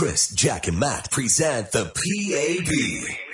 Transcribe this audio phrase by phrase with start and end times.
[0.00, 2.64] Chris, Jack, and Matt present the PAB,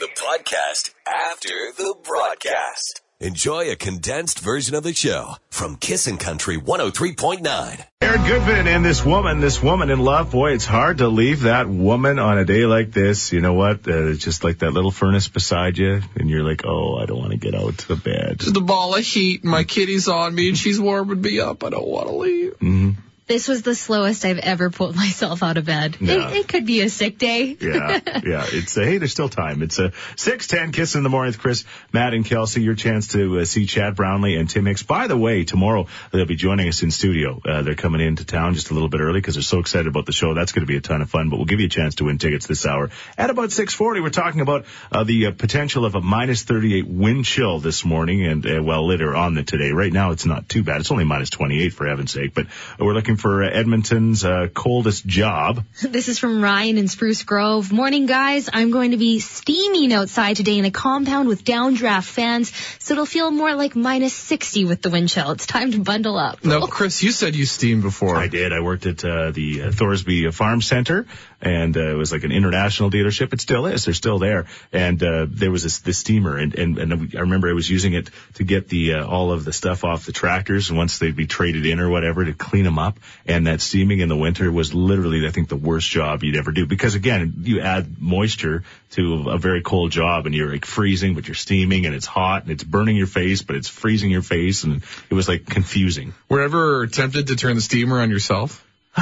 [0.00, 3.02] the podcast after the broadcast.
[3.20, 7.86] Enjoy a condensed version of the show from Kissin' Country 103.9.
[8.00, 10.32] Aaron Goodman and this woman, this woman in love.
[10.32, 13.32] Boy, it's hard to leave that woman on a day like this.
[13.32, 13.86] You know what?
[13.86, 17.18] Uh, it's just like that little furnace beside you, and you're like, oh, I don't
[17.18, 18.40] want to get out to the bed.
[18.40, 19.44] Just a ball of heat.
[19.44, 21.62] My kitty's on me and she's warming me up.
[21.62, 22.52] I don't want to leave.
[22.54, 22.90] Mm-hmm.
[23.26, 25.96] This was the slowest I've ever pulled myself out of bed.
[26.00, 26.30] Yeah.
[26.30, 27.56] It, it could be a sick day.
[27.60, 28.46] yeah, yeah.
[28.46, 29.62] It's uh, hey, there's still time.
[29.62, 32.62] It's a six ten kiss in the morning with Chris, Matt, and Kelsey.
[32.62, 34.84] Your chance to uh, see Chad Brownlee and Tim Hicks.
[34.84, 37.40] By the way, tomorrow they'll be joining us in studio.
[37.44, 40.06] Uh, they're coming into town just a little bit early because they're so excited about
[40.06, 40.34] the show.
[40.34, 41.28] That's going to be a ton of fun.
[41.28, 44.00] But we'll give you a chance to win tickets this hour at about six forty.
[44.00, 47.84] We're talking about uh, the uh, potential of a minus thirty eight wind chill this
[47.84, 49.72] morning, and uh, well later on the today.
[49.72, 50.80] Right now it's not too bad.
[50.80, 52.32] It's only minus twenty eight for heaven's sake.
[52.32, 52.46] But
[52.78, 55.64] we're looking for uh, Edmonton's uh, coldest job.
[55.96, 57.72] This is from Ryan in Spruce Grove.
[57.72, 58.50] Morning, guys.
[58.52, 63.06] I'm going to be steaming outside today in a compound with downdraft fans, so it'll
[63.06, 65.30] feel more like minus 60 with the wind chill.
[65.30, 66.44] It's time to bundle up.
[66.44, 68.16] No, Chris, you said you steamed before.
[68.16, 68.52] I did.
[68.52, 71.06] I worked at uh, the uh, Thorsby Farm Center,
[71.40, 73.32] and uh, it was like an international dealership.
[73.32, 73.84] It still is.
[73.84, 74.46] They're still there.
[74.72, 77.92] And uh, there was this, this steamer, and, and and I remember I was using
[77.92, 81.16] it to get the uh, all of the stuff off the tractors, and once they'd
[81.16, 82.98] be traded in or whatever to clean them up.
[83.26, 86.52] And that steaming in the winter was literally, I think, the worst job you'd ever
[86.52, 91.14] do because again, you add moisture to a very cold job, and you're like freezing,
[91.14, 94.22] but you're steaming, and it's hot, and it's burning your face, but it's freezing your
[94.22, 96.14] face, and it was like confusing.
[96.28, 98.66] Were ever tempted to turn the steamer on yourself?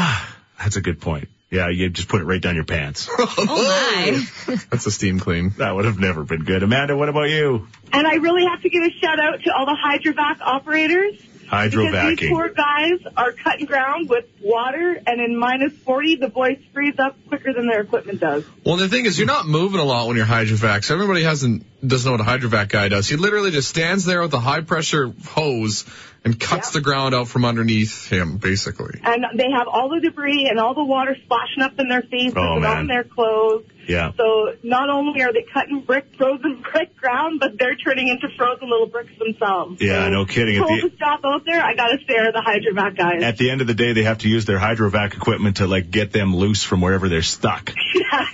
[0.58, 1.28] That's a good point.
[1.55, 3.08] Yeah, you just put it right down your pants.
[3.19, 4.56] Oh my.
[4.70, 5.50] That's a steam clean.
[5.58, 6.62] That would have never been good.
[6.62, 7.69] Amanda, what about you?
[7.92, 11.20] And I really have to give a shout out to all the hydrovac operators.
[11.44, 16.58] Because these poor guys are cutting ground with water, and in minus 40, the boys
[16.72, 18.44] freeze up quicker than their equipment does.
[18.64, 20.84] Well, the thing is, you're not moving a lot when you're hydrovac.
[20.84, 23.08] So everybody hasn't doesn't know what a hydrovac guy does.
[23.08, 25.84] He literally just stands there with a high pressure hose
[26.24, 26.79] and cuts Yeah.
[26.79, 29.01] the ground out from underneath him, basically.
[29.05, 32.35] And they have all the debris and all the water splashing up in their faces
[32.36, 32.77] Oh, and man.
[32.79, 33.64] on their clothes.
[33.86, 34.12] Yeah.
[34.17, 38.70] So not only are they cutting brick, frozen brick ground, but they're turning into frozen
[38.70, 39.83] little bricks themselves.
[39.83, 40.57] Yeah, So, no kidding.
[40.57, 43.23] At the- job out there, I gotta stare at the hydrovac guys.
[43.23, 45.90] At the end of the day, they have to use their hydrovac equipment to like
[45.90, 47.74] get them loose from wherever they're stuck.
[47.95, 48.27] yeah,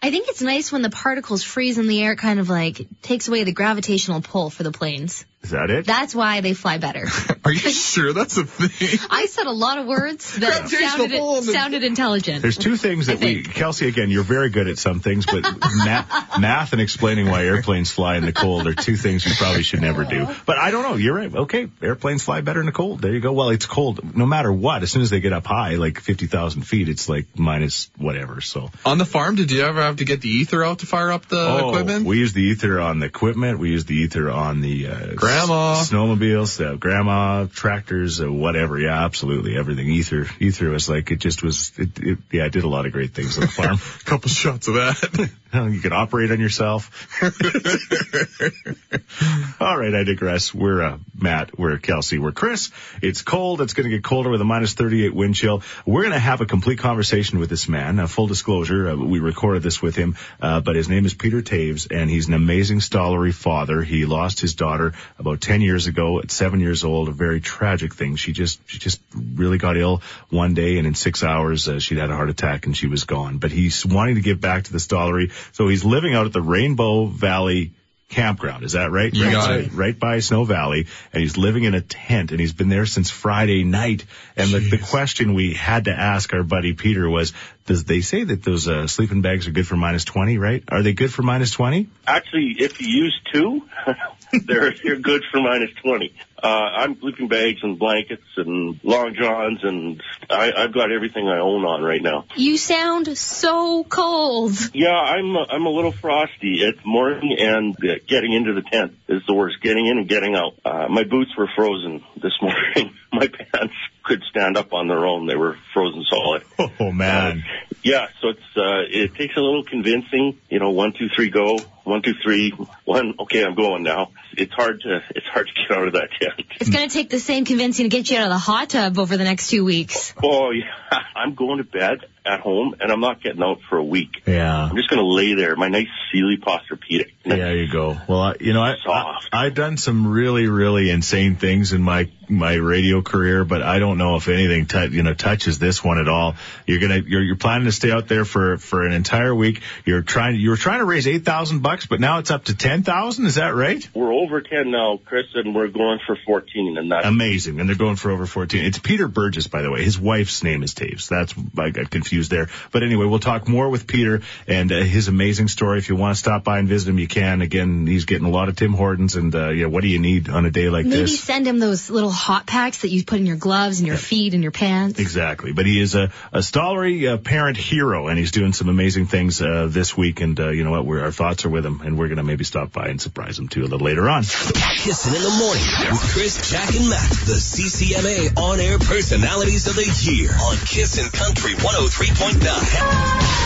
[0.00, 3.26] I think it's nice when the particles freeze in the air, kind of like takes
[3.28, 5.24] away the gravitational pull for the planes.
[5.42, 5.86] Is that it?
[5.86, 7.06] That's why they fly better.
[7.44, 8.98] Are you sure that's a thing?
[9.08, 12.42] I said a lot of words that sounded, sounded intelligent.
[12.42, 13.44] There's two things that we.
[13.44, 15.42] Kelsey, again, you're very good at some things, but
[15.84, 19.62] math, math and explaining why airplanes fly in the cold are two things you probably
[19.62, 20.26] should never do.
[20.44, 20.96] But I don't know.
[20.96, 21.34] You're right.
[21.34, 21.68] Okay.
[21.80, 23.00] Airplanes fly better in the cold.
[23.00, 23.32] There you go.
[23.32, 24.82] Well, it's cold no matter what.
[24.82, 28.40] As soon as they get up high, like 50,000 feet, it's like minus whatever.
[28.40, 28.70] So.
[28.84, 31.26] On the farm, did you ever have to get the ether out to fire up
[31.26, 32.04] the Oh, equipment?
[32.06, 33.60] we use the ether on the equipment.
[33.60, 35.74] We use the ether on the uh, Grandma.
[35.74, 38.78] snowmobiles, uh, grandma, tractors, uh, whatever.
[38.78, 39.86] Yeah, absolutely everything.
[39.88, 41.72] Ether, ether was like it just was.
[41.76, 43.76] It, it, yeah, I did a lot of great things on the farm.
[43.76, 45.30] a couple shots of that.
[45.54, 47.08] you can operate on yourself.
[49.60, 50.54] All right, I digress.
[50.54, 52.70] We're uh, Matt, we're Kelsey, we're Chris.
[53.00, 53.62] It's cold.
[53.62, 55.62] It's going to get colder with a minus 38 wind chill.
[55.86, 57.98] We're going to have a complete conversation with this man.
[57.98, 61.40] Uh, full disclosure, uh, we recorded this with him, uh, but his name is Peter
[61.40, 63.82] Taves, and he's an amazing Stollery father.
[63.82, 67.08] He lost his daughter about 10 years ago at seven years old.
[67.08, 68.16] A very tragic thing.
[68.16, 71.98] She just she just really got ill one day, and in six hours uh, she'd
[71.98, 73.38] had a heart attack and she was gone.
[73.38, 76.42] But he's wanting to give back to the Stollery, so he's living out at the
[76.42, 77.72] Rainbow Valley
[78.08, 78.64] campground.
[78.64, 79.12] Is that right?
[79.12, 79.72] You right, got by- it.
[79.72, 83.10] right by Snow Valley, and he's living in a tent, and he's been there since
[83.10, 84.06] Friday night.
[84.36, 87.34] And the, the question we had to ask our buddy Peter was,
[87.68, 90.64] does they say that those uh, sleeping bags are good for minus 20, right?
[90.68, 91.86] Are they good for minus 20?
[92.06, 93.68] Actually, if you use two,
[94.32, 96.14] they're they're good for minus twenty.
[96.42, 101.38] Uh, I'm sleeping bags and blankets and long johns, and I, I've got everything I
[101.38, 102.26] own on right now.
[102.36, 104.54] You sound so cold.
[104.72, 106.62] Yeah, I'm a, I'm a little frosty.
[106.62, 109.60] It's morning and uh, getting into the tent is the worst.
[109.62, 110.54] Getting in and getting out.
[110.64, 112.94] Uh, my boots were frozen this morning.
[113.12, 113.74] my pants
[114.08, 115.26] could stand up on their own.
[115.26, 116.44] They were frozen solid.
[116.80, 117.44] Oh man.
[117.82, 120.38] Yeah, so it's uh, it takes a little convincing.
[120.48, 121.58] You know, one, two, three, go.
[121.88, 122.50] One, two, three.
[122.84, 123.14] One.
[123.20, 124.10] Okay, I'm going now.
[124.36, 126.46] It's hard to it's hard to get out of that tent.
[126.60, 128.98] It's going to take the same convincing to get you out of the hot tub
[128.98, 130.12] over the next two weeks.
[130.22, 130.66] Oh yeah,
[131.16, 134.22] I'm going to bed at home, and I'm not getting out for a week.
[134.26, 134.64] Yeah.
[134.64, 137.12] I'm just going to lay there, my nice Sealy Posturepedic.
[137.24, 137.96] Yeah, there you go.
[138.06, 139.28] Well, I, you know, I, I Soft.
[139.32, 143.96] I've done some really, really insane things in my my radio career, but I don't
[143.96, 146.36] know if anything tou- you know touches this one at all.
[146.66, 149.62] You're gonna you're you're planning to stay out there for for an entire week.
[149.86, 152.56] You're trying you were trying to raise eight thousand bucks, but now it's up to
[152.56, 153.26] ten thousand.
[153.26, 153.86] Is that right?
[153.94, 157.76] We're over 10 now, Chris, and we're going for 14, and that's Amazing, and they're
[157.76, 158.64] going for over fourteen.
[158.64, 159.82] It's Peter Burgess, by the way.
[159.82, 161.08] His wife's name is Taves.
[161.08, 162.48] That's I got confused there.
[162.72, 165.78] But anyway, we'll talk more with Peter and uh, his amazing story.
[165.78, 167.42] If you want to stop by and visit him, you can.
[167.42, 170.28] Again, he's getting a lot of Tim Hortons, and uh, yeah, what do you need
[170.28, 170.94] on a day like this?
[170.94, 173.96] Maybe send him those little hot packs that you put in your gloves and your
[173.96, 174.98] feet and your pants.
[174.98, 175.52] Exactly.
[175.52, 179.40] But he is a, a Stollery uh, parent hero, and he's doing some amazing things
[179.40, 180.20] uh, this week.
[180.20, 180.86] And uh, you know what?
[180.86, 183.48] We're, our thoughts are with him, and we're to maybe stop by and surprise him
[183.48, 184.22] too a little later on.
[184.22, 190.10] Kissin' in the morning with Chris, Jack, and Matt, the CCMA on-air personalities of the
[190.10, 193.37] year on Kissin' Country 103.9.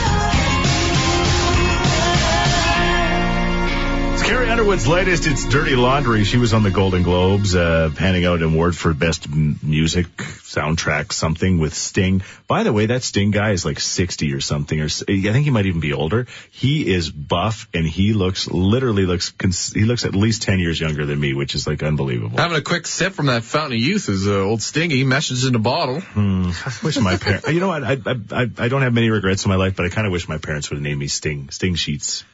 [4.33, 5.27] Carrie Underwood's latest.
[5.27, 6.25] It's Dirty Laundry.
[6.25, 10.07] She was on the Golden Globes, uh, handing out an award for best m- music
[10.17, 12.23] soundtrack, something with Sting.
[12.49, 15.51] By the way, that Sting guy is like 60 or something, or I think he
[15.51, 16.29] might even be older.
[16.51, 20.81] He is buff and he looks, literally looks, cons- he looks at least 10 years
[20.81, 22.39] younger than me, which is like unbelievable.
[22.39, 25.05] Having a quick sip from that fountain of youth is uh, old Stingy.
[25.05, 26.03] Message in a bottle.
[26.17, 27.85] I wish my parents, you know what?
[27.85, 30.11] I, I, I, I don't have many regrets in my life, but I kind of
[30.11, 32.25] wish my parents would have named me Sting, Sting Sheets.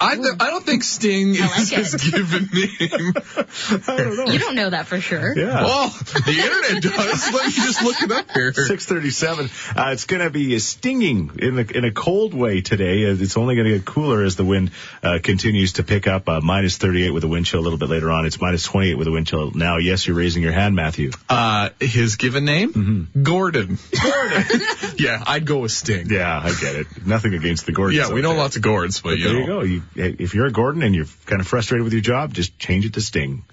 [0.00, 2.12] I, th- I don't think Sting I like is his it.
[2.12, 3.14] given name.
[3.88, 4.24] I don't know.
[4.32, 5.36] You don't know that for sure.
[5.36, 5.62] Yeah.
[5.62, 7.32] Well, the internet does.
[7.32, 8.52] Let me just look it up here.
[8.52, 9.50] 637.
[9.76, 13.06] Uh, it's going to be stinging in, the, in a cold way today.
[13.10, 16.28] Uh, It's only going to get cooler as the wind uh, continues to pick up.
[16.28, 18.26] Uh, minus 38 with a wind chill a little bit later on.
[18.26, 19.76] It's minus 28 with a wind chill now.
[19.78, 21.12] Yes, you're raising your hand, Matthew.
[21.28, 22.72] Uh, his given name?
[22.72, 23.22] Mm-hmm.
[23.22, 23.78] Gordon.
[24.02, 24.60] Gordon.
[24.98, 26.08] yeah, I'd go with Sting.
[26.10, 27.06] Yeah, I get it.
[27.06, 27.96] Nothing against the Gordons.
[28.08, 28.38] Yeah, we know there.
[28.38, 29.40] lots of Gords, but, you There know.
[29.40, 29.60] you go.
[29.62, 32.86] You, if you're a Gordon and you're kind of frustrated with your job, just change
[32.86, 33.44] it to Sting.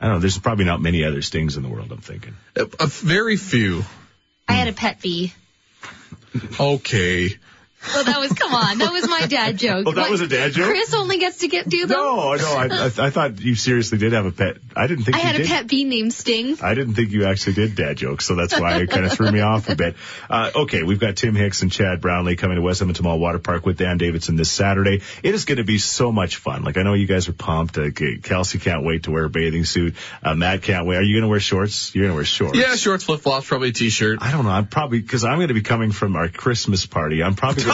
[0.00, 0.20] I don't know.
[0.20, 2.34] There's probably not many other Stings in the world, I'm thinking.
[2.56, 3.84] A, a very few.
[4.48, 5.32] I had a pet bee.
[6.58, 7.36] Okay.
[7.94, 9.84] Well, that was, come on, that was my dad joke.
[9.86, 10.66] Oh, that What- was a dad joke?
[10.68, 11.96] Chris only gets to get do them.
[11.98, 14.58] No, no, I, I, I thought you seriously did have a pet.
[14.76, 15.46] I didn't think I you had a did.
[15.46, 16.58] pet bee named Sting.
[16.62, 19.30] I didn't think you actually did dad jokes, so that's why it kind of threw
[19.32, 19.96] me off a bit.
[20.28, 23.38] Uh, okay, we've got Tim Hicks and Chad Brownlee coming to West Edmonton Mall Water
[23.38, 25.00] Park with Dan Davidson this Saturday.
[25.22, 26.62] It is going to be so much fun.
[26.64, 27.78] Like I know you guys are pumped.
[27.78, 27.90] Uh,
[28.22, 29.94] Kelsey can't wait to wear a bathing suit.
[30.22, 30.96] Uh, Matt can't wait.
[30.96, 31.94] Are you going to wear shorts?
[31.94, 32.58] You're going to wear shorts.
[32.58, 34.18] Yeah, shorts, flip flops, probably a t-shirt.
[34.20, 34.50] I don't know.
[34.50, 37.22] I'm probably because I'm going to be coming from our Christmas party.
[37.22, 37.64] I'm probably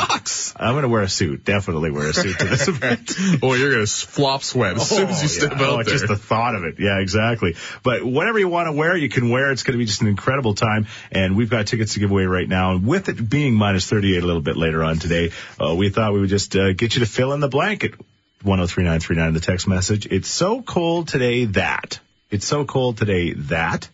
[0.59, 1.45] I'm going to wear a suit.
[1.45, 3.15] Definitely wear a suit to this event.
[3.43, 5.57] Oh, you're gonna flop sweat as soon as you step yeah.
[5.57, 5.85] out oh, there.
[5.85, 6.77] Just the thought of it.
[6.79, 7.57] Yeah, exactly.
[7.83, 9.51] But whatever you want to wear, you can wear.
[9.51, 10.87] It's going to be just an incredible time.
[11.11, 12.73] And we've got tickets to give away right now.
[12.73, 16.13] And with it being minus 38 a little bit later on today, uh, we thought
[16.13, 17.95] we would just uh, get you to fill in the blanket.
[18.43, 20.07] 103939 in the text message.
[20.07, 21.99] It's so cold today that.
[22.31, 23.89] It's so cold today that.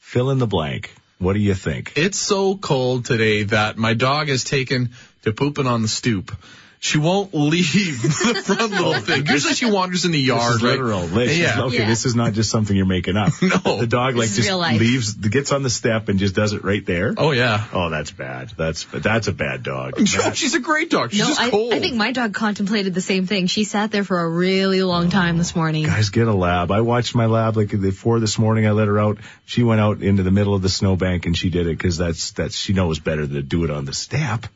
[0.00, 0.94] Fill in the blank.
[1.18, 1.94] What do you think?
[1.96, 4.90] It's so cold today that my dog has taken
[5.22, 6.30] to pooping on the stoop.
[6.78, 9.26] She won't leave the front little thing.
[9.26, 10.70] Usually she wanders in the This yard, is right?
[10.72, 11.00] literal.
[11.02, 11.62] Liz, Yeah.
[11.62, 11.86] Okay, Yeah.
[11.88, 13.32] this is not just something you're making up.
[13.42, 13.78] No.
[13.78, 17.14] The dog like just leaves, gets on the step and just does it right there.
[17.16, 17.64] Oh yeah.
[17.72, 18.52] Oh, that's bad.
[18.56, 19.94] That's that's a bad dog.
[20.16, 21.10] No, she's a great dog.
[21.12, 21.72] She's No, just I, cold.
[21.74, 23.46] I think my dog contemplated the same thing.
[23.46, 25.84] She sat there for a really long time this morning.
[25.84, 26.70] Guys, get a lab.
[26.70, 28.66] I watched my lab like at four this morning.
[28.66, 29.18] I let her out.
[29.44, 32.32] She went out into the middle of the snowbank and she did it because that's
[32.32, 34.46] that's she knows better than to do it on the step.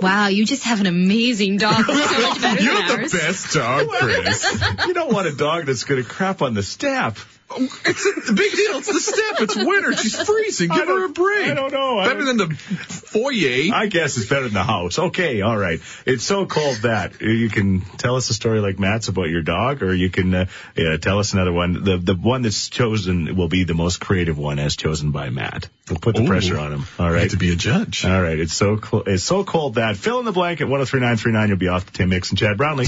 [0.00, 1.84] Wow, you just have an amazing dog.
[1.86, 4.62] So You're the best dog, Chris.
[4.86, 7.16] you don't want a dog that's going to crap on the step.
[7.58, 8.78] It's a big deal.
[8.78, 9.40] It's the step.
[9.40, 9.92] It's winter.
[9.96, 10.68] She's freezing.
[10.68, 11.46] Give her a break.
[11.48, 11.98] I don't know.
[11.98, 13.74] I Better don't- than the foyer.
[13.74, 14.98] I guess it's better than the house.
[14.98, 15.80] Okay, all right.
[16.04, 19.82] It's so cold that you can tell us a story like Matt's about your dog,
[19.82, 21.84] or you can uh, yeah, tell us another one.
[21.84, 25.68] The the one that's chosen will be the most creative one, as chosen by Matt.
[25.88, 26.26] We'll put the Ooh.
[26.26, 26.84] pressure on him.
[26.98, 27.16] All right.
[27.16, 27.30] I right.
[27.30, 28.04] to be a judge.
[28.04, 28.38] All right.
[28.38, 31.48] It's so cl- it's so cold that fill in the blank at 103939.
[31.48, 32.86] You'll be off to Tim Hicks and Chad Brownlee.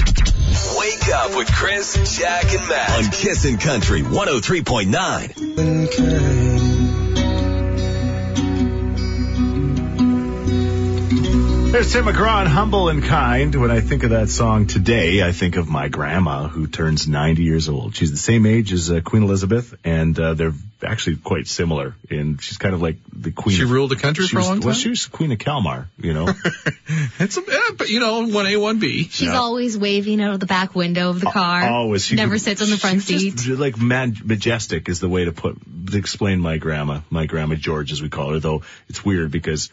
[0.77, 4.01] Wake up with Chris, Jack, and Matt on Kissin' Country
[4.49, 6.68] 103.9.
[11.71, 13.53] There's Tim McGraw Humble and Kind.
[13.53, 17.43] When I think of that song today, I think of my grandma who turns 90
[17.43, 17.95] years old.
[17.95, 21.93] She's the same age as uh, Queen Elizabeth, and uh, they're actually quite similar.
[22.09, 23.55] And she's kind of like the queen.
[23.55, 25.37] She of- ruled the country she for a was- long Well, she was queen of
[25.37, 26.27] Kalmar, you know.
[27.19, 29.03] It's a, yeah, but you know, one A, one B.
[29.03, 29.35] She's Yeah.
[29.37, 31.69] always waving out of the back window of the car.
[31.69, 32.03] Always.
[32.03, 33.35] She Never could- sits on the front she's seat.
[33.35, 35.57] just, like man, majestic is the way to put
[35.91, 38.39] to explain my grandma, my grandma George as we call her.
[38.39, 39.69] Though it's weird because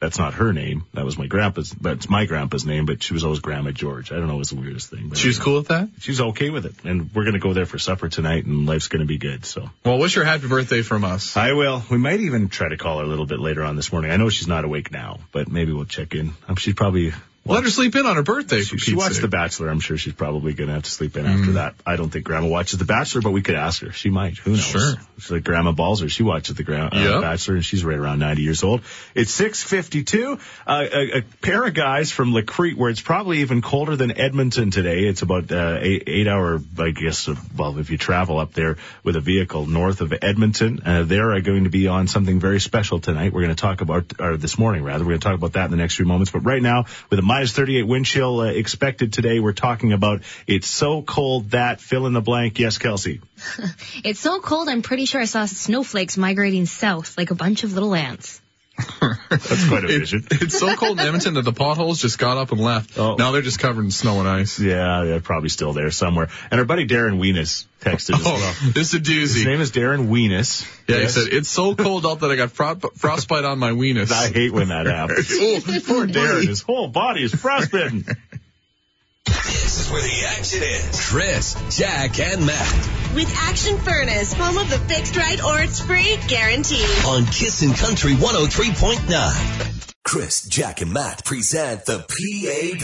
[0.00, 0.84] that's not her name.
[0.94, 1.70] That was my grandpa's.
[1.70, 4.12] That's my grandpa's name, but she was always Grandma George.
[4.12, 4.36] I don't know.
[4.36, 5.08] It was the weirdest thing.
[5.08, 5.88] But She was cool with that?
[6.00, 9.06] She's okay with it, and we're gonna go there for supper tonight, and life's gonna
[9.06, 9.44] be good.
[9.44, 11.36] So Well, wish her happy birthday from us.
[11.36, 11.82] I will.
[11.90, 14.10] We might even try to call her a little bit later on this morning.
[14.10, 16.32] I know she's not awake now, but maybe we'll check in.
[16.46, 17.12] Um, she's probably.
[17.48, 18.60] Let her sleep in on her birthday.
[18.62, 19.22] She, she watched sake.
[19.22, 19.68] The Bachelor.
[19.70, 21.38] I'm sure she's probably going to have to sleep in Mm.
[21.40, 21.74] after that.
[21.86, 23.90] I don't think Grandma watches The Bachelor, but we could ask her.
[23.92, 24.36] She might.
[24.38, 24.60] Who knows?
[24.64, 24.94] Sure.
[25.18, 26.08] She's like Grandma Balzer.
[26.08, 27.22] She watches The gra- uh, Yep.
[27.22, 28.82] Bachelor, and she's right around 90 years old.
[29.14, 30.38] It's 6:52.
[30.66, 34.18] Uh, a, a pair of guys from La Crete, where it's probably even colder than
[34.18, 35.00] Edmonton today.
[35.06, 37.28] It's about uh, eight, eight hour, I guess.
[37.56, 41.64] Well, if you travel up there with a vehicle north of Edmonton, uh, they're going
[41.64, 43.32] to be on something very special tonight.
[43.32, 45.04] We're going to talk about, or this morning rather.
[45.04, 46.30] We're going to talk about that in the next few moments.
[46.30, 50.22] But right now, with a minus 38 wind chill uh, expected today, we're talking about
[50.48, 52.58] it's so cold that fill in the blank.
[52.58, 53.20] Yes, Kelsey.
[54.04, 57.74] It's so cold, I'm pretty sure I saw snowflakes migrating south like a bunch of
[57.74, 58.40] little ants.
[59.30, 60.26] That's quite a It- vision.
[60.30, 62.98] it's so cold in Edmonton that the potholes just got up and left.
[62.98, 63.16] Oh.
[63.16, 64.58] Now they're just covered in snow and ice.
[64.60, 66.28] Yeah, they're probably still there somewhere.
[66.50, 68.36] And our buddy Darren Weenus texted well.
[68.36, 69.34] Oh, this is a doozy.
[69.34, 70.66] His name is Darren Weenus.
[70.88, 71.14] Yeah, Yes.
[71.16, 74.10] he said, it's so cold out that I got fro- frostbite on my weenus.
[74.12, 75.28] I hate when that happens.
[75.40, 78.04] Oh, Poor Darren, his whole body is frostbitten.
[79.68, 81.10] This is where the action is.
[81.10, 86.16] Chris, Jack, and Matt With Action Furnace, home of the fixed right or it's free
[86.26, 86.86] guarantee.
[87.06, 89.94] on Kissin' Country 103.9.
[90.04, 92.80] Chris, Jack, and Matt present the PAB,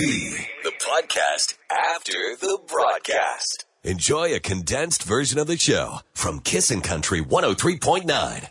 [0.63, 3.65] the podcast after the broadcast.
[3.83, 8.47] Enjoy a condensed version of the show from Kissin' Country 103.9.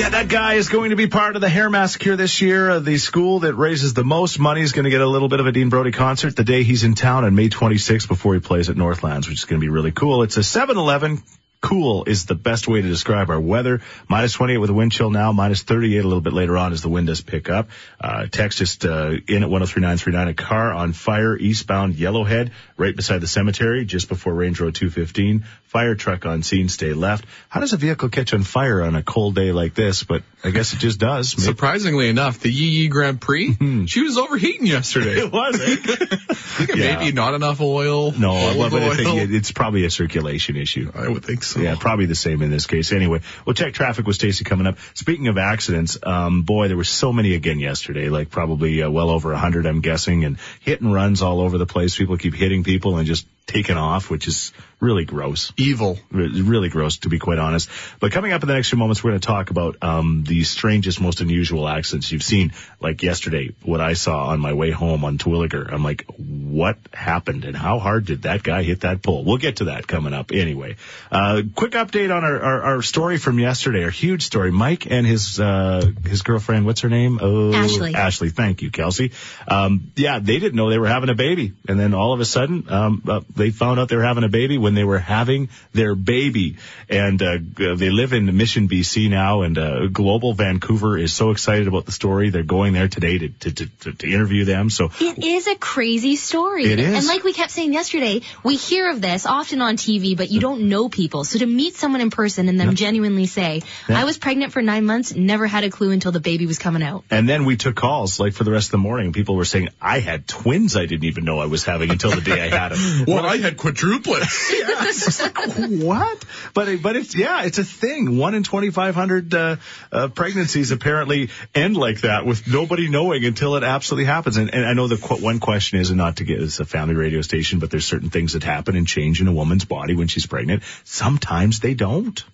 [0.00, 2.70] Yeah, that guy is going to be part of the hair massacre this year.
[2.70, 5.40] Uh, the school that raises the most money is going to get a little bit
[5.40, 8.40] of a Dean Brody concert the day he's in town on May 26th before he
[8.40, 10.22] plays at Northlands, which is going to be really cool.
[10.22, 11.22] It's a 7-Eleven.
[11.62, 13.82] Cool is the best way to describe our weather.
[14.08, 16.80] Minus 28 with a wind chill now, minus 38 a little bit later on as
[16.80, 17.68] the wind does pick up.
[18.00, 23.20] Uh, text just, uh, in at 103939, a car on fire eastbound Yellowhead, right beside
[23.20, 25.44] the cemetery, just before Range Road 215.
[25.64, 27.26] Fire truck on scene, stay left.
[27.50, 30.02] How does a vehicle catch on fire on a cold day like this?
[30.02, 31.36] But I guess it just does.
[31.36, 35.18] Maybe- Surprisingly enough, the Yee Yee Grand Prix, she was overheating yesterday.
[35.20, 35.76] It was, eh?
[36.10, 36.96] I think Yeah.
[36.98, 38.12] Maybe not enough oil.
[38.12, 40.90] No, old but, but I think it- it's probably a circulation issue.
[40.94, 41.49] I would think so.
[41.56, 42.92] Yeah, probably the same in this case.
[42.92, 44.78] Anyway, we'll check traffic with Stacy coming up.
[44.94, 49.10] Speaking of accidents, um, boy, there were so many again yesterday, like probably uh, well
[49.10, 51.96] over a hundred, I'm guessing, and hit and runs all over the place.
[51.96, 55.52] People keep hitting people and just taking off, which is really gross.
[55.56, 55.98] Evil.
[56.10, 57.68] Re- really gross to be quite honest.
[57.98, 60.44] But coming up in the next few moments, we're going to talk about um, the
[60.44, 62.52] strangest, most unusual accidents you've seen.
[62.80, 65.72] Like yesterday, what I saw on my way home on Terwillegar.
[65.72, 69.24] I'm like, what happened and how hard did that guy hit that pole?
[69.24, 70.76] We'll get to that coming up anyway.
[71.10, 74.50] Uh, quick update on our, our, our story from yesterday, our huge story.
[74.50, 77.18] Mike and his uh, his girlfriend, what's her name?
[77.20, 77.94] Oh, Ashley.
[77.94, 79.12] Ashley, thank you, Kelsey.
[79.46, 82.24] Um, yeah, they didn't know they were having a baby, and then all of a
[82.24, 85.48] sudden, um, uh, they found out they were having a baby when they were having
[85.72, 86.56] their baby.
[86.88, 91.66] And uh, they live in Mission, BC now, and uh, Global Vancouver is so excited
[91.68, 92.30] about the story.
[92.30, 94.70] They're going there today to to, to, to, to interview them.
[94.70, 96.64] So It is a crazy story.
[96.64, 96.94] It is.
[96.96, 100.40] And like we kept saying yesterday, we hear of this often on TV, but you
[100.40, 101.24] don't know people.
[101.24, 104.84] So to meet someone in person and them genuinely say, I was pregnant for nine
[104.84, 107.04] months, never had a clue until the baby was coming out.
[107.10, 109.12] And then we took calls like for the rest of the morning.
[109.12, 112.20] People were saying, I had twins I didn't even know I was having until the
[112.20, 112.80] day I had them.
[113.10, 114.50] What I had quadruplets.
[114.52, 115.36] yeah, it's like
[115.82, 116.24] what?
[116.52, 118.16] But but it's yeah, it's a thing.
[118.18, 119.56] One in twenty five hundred uh,
[119.92, 124.36] uh, pregnancies apparently end like that with nobody knowing until it absolutely happens.
[124.36, 126.64] And, and I know the qu- one question is and not to get it's a
[126.64, 129.94] family radio station, but there's certain things that happen and change in a woman's body
[129.94, 130.64] when she's pregnant.
[130.84, 132.24] Sometimes they don't.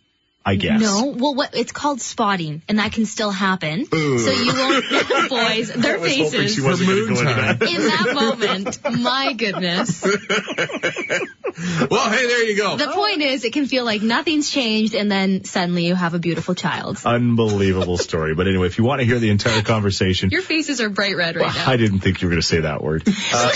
[0.48, 0.80] I guess.
[0.80, 3.84] No, well, what it's called spotting, and that can still happen.
[3.84, 4.84] So you won't,
[5.28, 7.62] boys, their I was faces she wasn't going to go into that.
[7.62, 9.00] in that moment.
[9.02, 10.04] My goodness.
[11.90, 12.76] well, hey, there you go.
[12.76, 16.20] The point is, it can feel like nothing's changed, and then suddenly you have a
[16.20, 17.00] beautiful child.
[17.04, 18.36] Unbelievable story.
[18.36, 21.34] But anyway, if you want to hear the entire conversation, Your faces are bright red
[21.34, 21.68] right now.
[21.68, 23.02] I didn't think you were going to say that word.
[23.32, 23.50] Uh,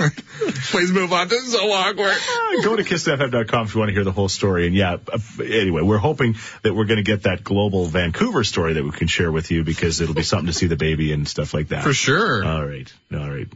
[0.70, 1.28] Please move on.
[1.28, 2.16] This is so awkward.
[2.64, 4.66] Go to kissfm.com if you want to hear the whole story.
[4.66, 8.74] And yeah, uh, anyway, we're hoping that we're going to get that global Vancouver story
[8.74, 11.26] that we can share with you because it'll be something to see the baby and
[11.28, 11.82] stuff like that.
[11.82, 12.44] For sure.
[12.44, 12.92] All right.
[13.12, 13.48] All right.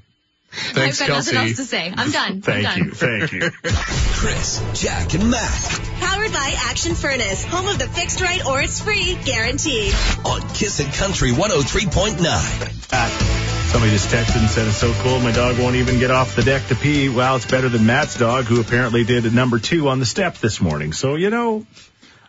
[0.54, 1.92] Thanks, I've got nothing else to say.
[1.96, 2.32] I'm done.
[2.32, 2.78] I'm Thank done.
[2.78, 2.90] you.
[2.92, 3.50] Thank you.
[3.64, 8.80] Chris, Jack, and Matt Powered by Action Furnace, home of the fixed right or it's
[8.80, 9.92] free guarantee.
[10.24, 12.20] on Kissin' Country 103.9.
[12.92, 13.12] Matt,
[13.75, 16.45] somebody just texted and said it's so cool my dog won't even get off the
[16.45, 17.09] deck to pee.
[17.09, 20.61] Well, it's better than Matt's dog who apparently did number two on the step this
[20.61, 20.93] morning.
[20.93, 21.66] So, you know,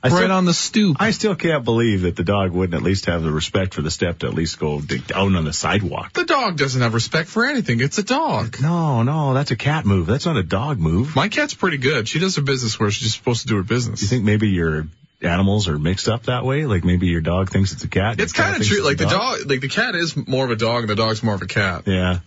[0.01, 0.97] I Right still, on the stoop.
[0.99, 3.91] I still can't believe that the dog wouldn't at least have the respect for the
[3.91, 6.13] step to at least go down on the sidewalk.
[6.13, 7.79] The dog doesn't have respect for anything.
[7.79, 8.59] It's a dog.
[8.59, 10.07] No, no, that's a cat move.
[10.07, 11.15] That's not a dog move.
[11.15, 12.07] My cat's pretty good.
[12.07, 14.01] She does her business where she's supposed to do her business.
[14.01, 14.87] You think maybe your
[15.21, 16.65] animals are mixed up that way?
[16.65, 18.19] Like maybe your dog thinks it's a cat.
[18.19, 18.83] it's kind of true.
[18.83, 21.35] Like the dog, like the cat is more of a dog and the dog's more
[21.35, 21.83] of a cat.
[21.85, 22.19] Yeah.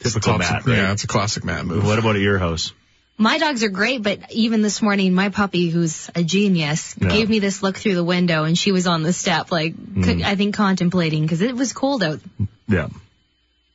[0.00, 0.76] Typical Tops- Matt, right?
[0.76, 1.84] Yeah, it's a classic Matt move.
[1.84, 2.72] What about at your house?
[3.16, 7.10] My dogs are great, but even this morning, my puppy, who's a genius, Yeah.
[7.10, 10.22] gave me this look through the window, and she was on the step, like mm.
[10.24, 12.20] I think contemplating because it was cold out.
[12.66, 12.88] Yeah.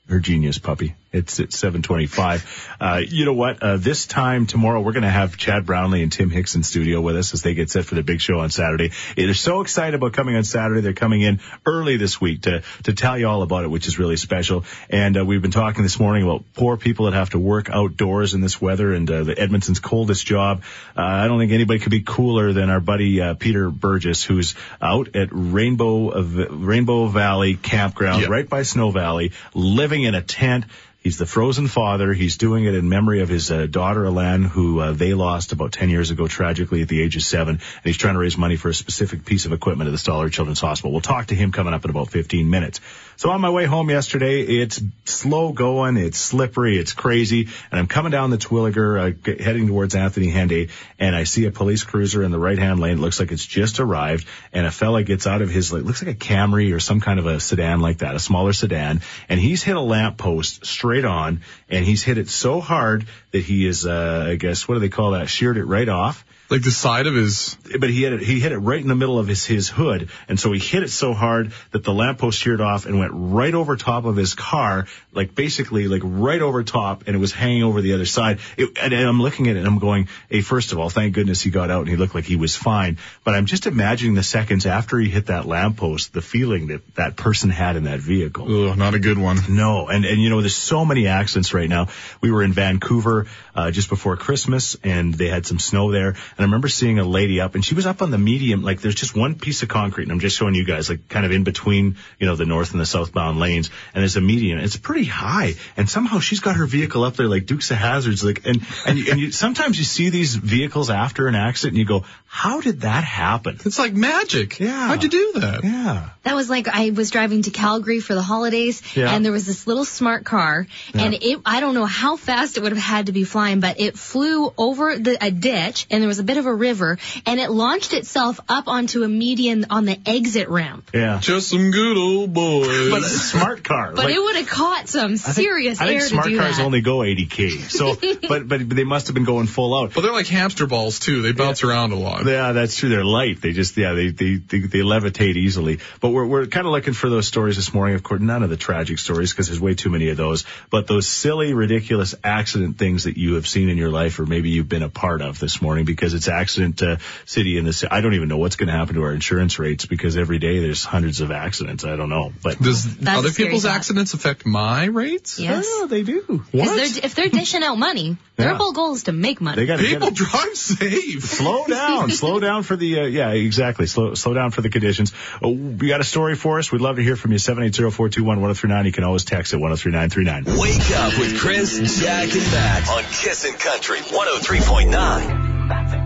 [0.09, 0.95] Her genius puppy.
[1.11, 2.77] It's at 725.
[2.79, 3.63] Uh, you know what?
[3.63, 7.01] Uh, this time tomorrow, we're going to have Chad Brownlee and Tim Hicks in studio
[7.01, 8.91] with us as they get set for the big show on Saturday.
[9.15, 10.81] They're so excited about coming on Saturday.
[10.81, 13.97] They're coming in early this week to, to tell you all about it, which is
[13.97, 14.65] really special.
[14.91, 18.35] And, uh, we've been talking this morning about poor people that have to work outdoors
[18.35, 20.61] in this weather and, uh, the Edmonton's coldest job.
[20.95, 24.53] Uh, I don't think anybody could be cooler than our buddy, uh, Peter Burgess, who's
[24.79, 28.29] out at Rainbow, Rainbow Valley Campground, Yep.
[28.29, 30.65] right by Snow Valley, living in a tent.
[31.01, 32.11] He's the frozen father.
[32.11, 35.71] He's doing it in memory of his uh, daughter, Alan, who uh, they lost about
[35.71, 37.55] 10 years ago tragically at the age of seven.
[37.55, 40.29] And he's trying to raise money for a specific piece of equipment at the Stollery
[40.29, 40.91] Children's Hospital.
[40.91, 42.81] We'll talk to him coming up in about 15 minutes.
[43.15, 47.87] So on my way home yesterday, it's slow going, it's slippery, it's crazy, and I'm
[47.87, 52.23] coming down the Terwillegar, uh, heading towards Anthony Henday, and I see a police cruiser
[52.23, 52.93] in the right-hand lane.
[52.93, 56.01] It looks like it's just arrived, and a fella gets out of his, like, looks
[56.01, 59.37] like a Camry or some kind of a sedan like that, a smaller sedan, and
[59.37, 63.85] he's hit a lamppost straight on, and he's hit it so hard that he is,
[63.85, 65.29] uh, I guess, what do they call that?
[65.29, 67.57] Sheared it right off Like the side of his.
[67.79, 70.09] but he hit it, he hit it right in the middle of his, his hood.
[70.27, 73.53] And so he hit it so hard that the lamppost sheared off and went right
[73.53, 77.63] over top of his car, like basically like right over top and it was hanging
[77.63, 78.39] over the other side.
[78.57, 81.13] It, and, and I'm looking at it and I'm going, hey, first of all, thank
[81.13, 82.97] goodness he got out and he looked like he was fine.
[83.23, 87.15] But I'm just imagining the seconds after he hit that lamppost, the feeling that that
[87.15, 88.69] person had in that vehicle.
[88.69, 89.37] Ugh, not a good one.
[89.49, 91.87] No, and and you know, there's so many accidents right now.
[92.21, 96.15] We were in Vancouver uh, just before Christmas, and they had some snow there.
[96.39, 98.61] And I remember seeing a lady up, and she was up on the medium.
[98.61, 101.25] Like, there's just one piece of concrete, and I'm just showing you guys, like, kind
[101.25, 103.69] of in between, you know, the north and the southbound lanes.
[103.93, 104.57] And there's a median.
[104.57, 108.23] It's pretty high, and somehow she's got her vehicle up there like Dukes of Hazards.
[108.23, 111.77] Like, and and you, and you sometimes you see these vehicles after an accident, and
[111.79, 113.57] you go, how did that happen?
[113.65, 114.59] It's like magic.
[114.59, 114.87] Yeah.
[114.87, 115.65] How'd you do that?
[115.65, 116.09] Yeah.
[116.23, 119.13] That was like I was driving to Calgary for the holidays, Yeah.
[119.13, 122.63] and there was this little smart car, and it I don't know how fast it
[122.63, 126.07] would have had to be flying, but it flew over the a ditch, and there
[126.07, 129.85] was a bit of a river, and it launched itself up onto a median on
[129.85, 130.89] the exit ramp.
[130.93, 131.17] Yeah.
[131.21, 132.89] Just some good old boys.
[132.91, 133.93] But a smart car.
[133.95, 136.25] But like- it would have caught some serious I think- serious I think air smart
[136.25, 136.63] to do cars that.
[136.63, 137.49] only go 80 k.
[137.49, 137.95] So,
[138.29, 139.95] but but they must have been going full out.
[139.95, 141.21] Well, they're like hamster balls too.
[141.23, 142.25] They bounce around a lot.
[142.25, 142.89] Yeah, that's true.
[142.89, 143.41] They're light.
[143.41, 145.79] They just yeah, they they they, they levitate easily.
[146.01, 147.95] But we're we're kind of looking for those stories this morning.
[147.95, 150.45] Of course, none of the tragic stories because there's way too many of those.
[150.69, 154.49] But those silly, ridiculous accident things that you have seen in your life, or maybe
[154.49, 157.83] you've been a part of this morning, because it's accident uh, city in this.
[157.89, 160.59] I don't even know what's going to happen to our insurance rates because every day
[160.59, 161.85] there's hundreds of accidents.
[161.85, 163.75] I don't know, but Does That's other people's thought.
[163.75, 165.39] accidents affect my rates?
[165.39, 165.65] Yes.
[165.67, 166.43] Oh, they do.
[166.51, 166.75] What?
[166.75, 169.55] they're, if they're dishing out money, their whole goal is to make money.
[169.55, 171.23] They got People drive safe.
[171.23, 173.85] slow down, slow down for the uh, yeah, exactly.
[173.87, 175.13] Slow slow down for the conditions.
[175.41, 176.71] Oh, you got a story for us?
[176.71, 177.37] We'd love to hear from you.
[177.37, 178.85] Seven eight zero four two one one zero three nine.
[178.85, 180.43] You can always text at one zero three nine three nine.
[180.45, 185.98] Wake up with Chris, Jack, and Matt on Kissin' Country 103.9.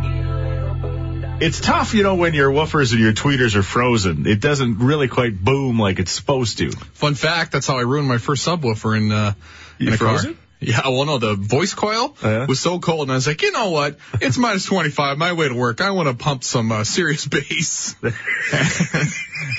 [1.39, 4.25] It's tough, you know, when your woofers and your tweeters are frozen.
[4.27, 6.71] It doesn't really quite boom like it's supposed to.
[6.71, 9.33] Fun fact, that's how I ruined my first subwoofer in, uh,
[9.77, 10.31] You in a froze car.
[10.31, 10.37] it?
[10.61, 12.45] Yeah, well, no, the voice coil yeah?
[12.45, 13.97] was so cold, and I was like, you know what?
[14.21, 15.81] It's minus 25, my way to work.
[15.81, 17.95] I want to pump some uh, serious bass.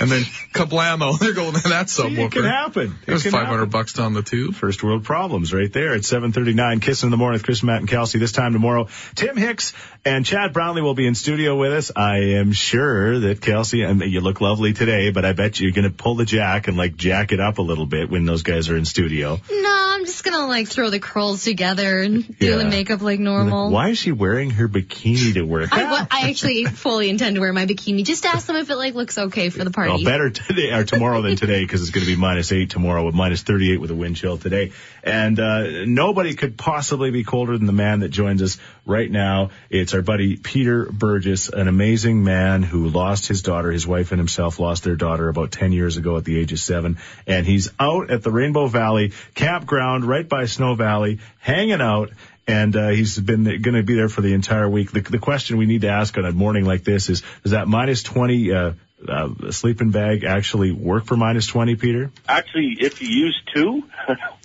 [0.01, 2.33] and then kablamo, there go that It subwoofer.
[2.33, 2.95] can happen.
[3.07, 3.71] It was can 500 happen.
[3.71, 4.55] bucks down the tube.
[4.55, 6.81] First world problems right there at 739.
[6.81, 8.19] Kissing in the morning with Chris, Matt, and Kelsey.
[8.19, 9.73] This time tomorrow, Tim Hicks
[10.05, 11.91] and Chad Brownlee will be in studio with us.
[11.95, 15.85] I am sure that Kelsey, and you look lovely today, but I bet you're going
[15.89, 18.69] to pull the jack and like jack it up a little bit when those guys
[18.69, 19.41] are in studio.
[19.51, 22.57] no, I'm just gonna like throw the curls together and do Yeah.
[22.57, 23.71] the makeup like normal.
[23.71, 25.73] Why is she wearing her bikini to work?
[25.73, 28.05] I, wa- I actually fully intend to wear my bikini.
[28.05, 29.91] Just ask them if it like looks okay for the party.
[29.91, 33.05] Well, better today or tomorrow than today because it's going to be minus eight tomorrow
[33.05, 34.73] with minus 38 with a wind chill today.
[35.03, 39.51] And uh, nobody could possibly be colder than the man that joins us right now.
[39.69, 43.71] It's our buddy Peter Burgess, an amazing man who lost his daughter.
[43.71, 46.61] His wife and himself lost their daughter about 10 years ago at the age of
[46.61, 46.99] seven.
[47.27, 52.11] And he's out at the Rainbow Valley campground right by Snow Valley, hanging out.
[52.47, 54.93] And uh, he's been going to be there for the entire week.
[54.93, 57.69] The, the question we need to ask on a morning like this is: Does that
[57.69, 58.73] minus twenty uh,
[59.09, 62.11] uh, sleeping bag actually work for minus twenty, Peter?
[62.29, 63.83] Actually, if you use two,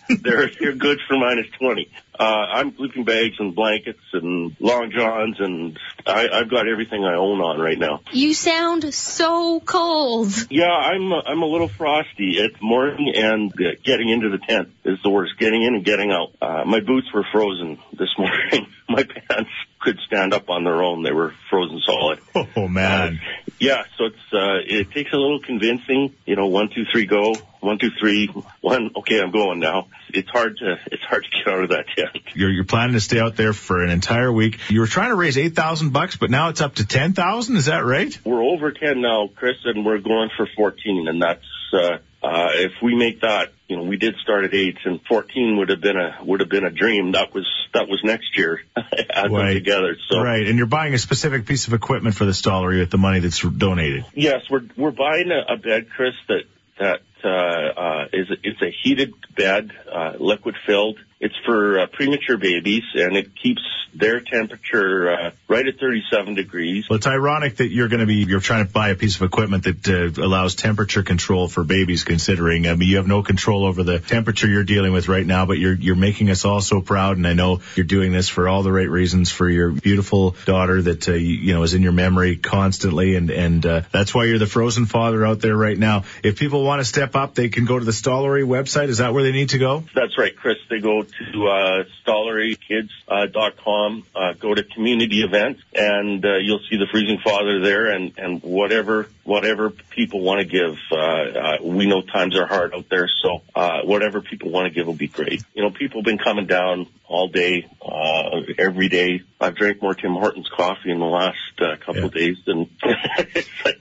[0.21, 1.89] they're they're good for minus twenty.
[2.19, 7.15] Uh, I'm sleeping bags and blankets and long johns, and I, I've got everything I
[7.15, 8.01] own on right now.
[8.11, 10.33] You sound so cold.
[10.49, 12.37] Yeah, I'm uh, I'm a little frosty.
[12.37, 15.37] It's morning and uh, getting into the tent is the worst.
[15.39, 16.33] Getting in and getting out.
[16.41, 18.67] Uh, my boots were frozen this morning.
[18.89, 21.03] my pants could stand up on their own.
[21.03, 22.19] They were frozen solid.
[22.55, 23.19] Oh man,
[23.59, 27.35] Yeah, so it's uh it takes a little convincing, you know, one, two, three, go,
[27.59, 28.27] one, two, three,
[28.61, 29.87] one, okay, I'm going now.
[30.09, 32.17] It's hard to it's hard to get out of that tent.
[32.33, 34.59] you're you're planning to stay out there for an entire week.
[34.69, 37.57] You were trying to raise eight thousand bucks, but now it's up to ten thousand.
[37.57, 38.17] Is that right?
[38.25, 42.73] We're over ten now, Chris, and we're going for fourteen and that's uh uh if
[42.82, 45.97] we make that, you know, we did start at eight and fourteen would have been
[45.97, 47.13] a would have been a dream.
[47.13, 49.53] That was that was next year add them Right.
[49.53, 49.95] together.
[50.10, 52.97] So Right, and you're buying a specific piece of equipment for the Stollery with the
[52.97, 54.05] money that's donated.
[54.13, 56.13] Yes, we're we're buying a, a bed, Chris.
[56.27, 56.43] That
[56.79, 60.97] that uh, uh, is a, it's a heated bed, uh, liquid filled.
[61.19, 63.62] It's for uh, premature babies, and it keeps
[63.93, 66.86] their temperature uh, right at 37 degrees.
[66.89, 69.23] Well, it's ironic that you're going to be you're trying to buy a piece of
[69.23, 72.05] equipment that uh, allows temperature control for babies.
[72.05, 75.45] Considering, I mean, you have no control over the temperature you're dealing with right now,
[75.45, 78.47] but you're you're making us all so proud, and I know you're doing this for
[78.47, 81.82] all the right reasons for your beautiful daughter that uh, you, you know is in
[81.82, 85.77] your memory constantly, and and uh, that's why you're the frozen father out there right
[85.77, 86.03] now.
[86.23, 88.88] If people want to step up, they can go to the Stollery website.
[88.88, 89.84] Is that where they need to go?
[89.93, 90.58] That's right, Chris.
[90.69, 96.87] They go to uh, stollerykids.com, uh, go to community events, and uh, you'll see the
[96.91, 100.77] freezing father there, and and whatever whatever people want to give.
[100.91, 104.73] Uh, uh, we know times are hard out there, so uh, whatever people want to
[104.73, 105.43] give will be great.
[105.53, 109.21] You know, people have been coming down all day, uh, every day.
[109.41, 112.06] I've drank more Tim Hortons coffee in the last uh, couple Yeah.
[112.06, 113.78] of days than it's like.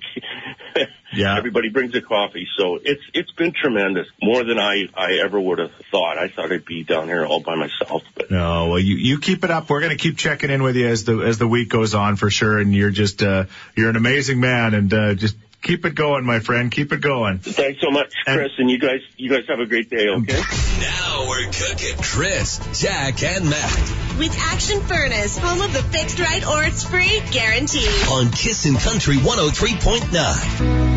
[1.11, 1.39] Yeah.
[1.39, 4.07] Everybody brings a coffee, so it's it's been tremendous.
[4.23, 6.19] More than I I ever would have thought.
[6.19, 9.43] I thought I'd be down here all by myself, but No, well, you, you keep
[9.43, 9.71] it up.
[9.71, 12.17] We're going to keep checking in with you as the as the week goes on
[12.17, 12.59] for sure.
[12.59, 16.41] And you're just uh, you're an amazing man, and uh, just keep it going, my
[16.41, 16.71] friend.
[16.71, 17.39] Keep it going.
[17.39, 20.09] thanks so much, And- Chris, and you guys you guys have a great day.
[20.09, 20.41] Okay.
[20.81, 21.97] Now we're cooking.
[22.03, 27.21] Chris, Jack, and Matt With Action Furnace, home of the fixed right or it's free
[27.33, 27.87] guarantee.
[28.11, 30.88] on Kissin' Country 103.9.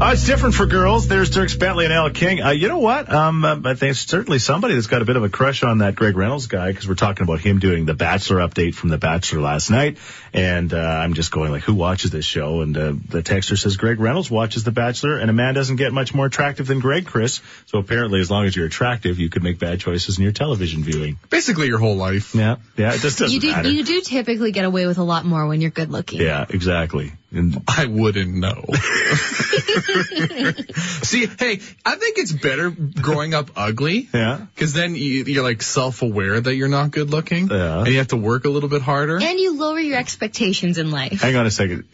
[0.00, 1.08] Uh, it's different for girls.
[1.08, 2.40] There's Dierks Bentley and Elle King.
[2.40, 3.12] Uh, you know what?
[3.12, 5.96] Um, uh, I think certainly somebody that's got a bit of a crush on that
[5.96, 9.40] Greg Reynolds guy because we're talking about him doing the Bachelor update from the Bachelor
[9.40, 9.98] last night,
[10.32, 12.60] and uh, I'm just going like, who watches this show?
[12.60, 15.92] And uh, the texter says Greg Reynolds watches the Bachelor, and a man doesn't get
[15.92, 17.40] much more attractive than Greg, Chris.
[17.66, 20.84] So apparently, as long as you're attractive, you could make bad choices in your television
[20.84, 21.18] viewing.
[21.28, 22.36] Basically your whole life.
[22.36, 23.68] Yeah, yeah, it just doesn't You do matter.
[23.68, 26.20] you do typically get away with a lot more when you're good looking.
[26.20, 27.14] Yeah, exactly.
[27.30, 28.64] And I wouldn't know.
[31.02, 34.08] See, hey, I think it's better growing up ugly.
[34.12, 34.46] Yeah.
[34.54, 37.48] Because then you, you're like self-aware that you're not good looking.
[37.48, 37.80] Yeah.
[37.80, 39.16] And you have to work a little bit harder.
[39.20, 41.20] And you lower your expectations in life.
[41.20, 41.84] hang on a second.